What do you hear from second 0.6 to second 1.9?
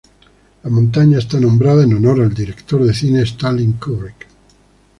La montaña está nombrada